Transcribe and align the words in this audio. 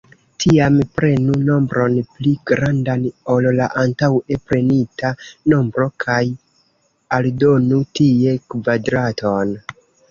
Tiam, 0.43 0.77
prenu 0.99 1.35
nombron 1.49 1.97
pli 2.13 2.31
grandan 2.53 3.05
ol 3.35 3.49
la 3.59 3.69
antaŭe 3.83 4.41
prenita 4.49 5.13
nombro, 5.55 5.89
kaj 6.07 6.19
aldonu 7.21 7.85
tie 8.01 8.39
kvadraton. 8.53 9.59